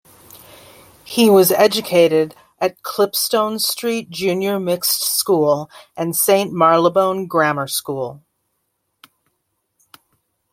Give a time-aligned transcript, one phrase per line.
[1.03, 8.23] He was educated at Clipstone Street Junior Mixed School and Saint Marylebone Grammar School.